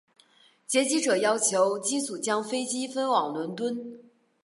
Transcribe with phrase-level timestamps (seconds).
[0.65, 3.99] 劫机者要求机组将飞机飞往伦敦。